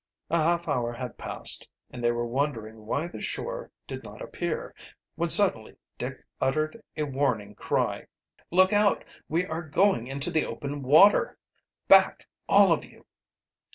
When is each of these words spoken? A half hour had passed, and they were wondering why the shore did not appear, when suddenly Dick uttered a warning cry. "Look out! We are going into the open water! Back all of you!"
A 0.31 0.39
half 0.41 0.67
hour 0.67 0.93
had 0.93 1.19
passed, 1.19 1.67
and 1.91 2.03
they 2.03 2.11
were 2.11 2.25
wondering 2.25 2.87
why 2.87 3.07
the 3.07 3.21
shore 3.21 3.69
did 3.85 4.03
not 4.03 4.19
appear, 4.19 4.73
when 5.13 5.29
suddenly 5.29 5.75
Dick 5.99 6.23
uttered 6.41 6.81
a 6.97 7.03
warning 7.03 7.53
cry. 7.53 8.07
"Look 8.49 8.73
out! 8.73 9.05
We 9.29 9.45
are 9.45 9.61
going 9.61 10.07
into 10.07 10.31
the 10.31 10.43
open 10.43 10.81
water! 10.81 11.37
Back 11.87 12.27
all 12.49 12.71
of 12.71 12.83
you!" 12.83 13.05